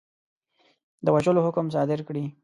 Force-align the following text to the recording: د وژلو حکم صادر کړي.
د 1.05 1.07
وژلو 1.15 1.45
حکم 1.47 1.65
صادر 1.75 1.99
کړي. 2.07 2.25